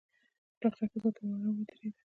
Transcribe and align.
پخه 0.59 0.83
ښځه 0.91 1.09
په 1.15 1.21
وره 1.29 1.49
ودرېده. 1.55 2.01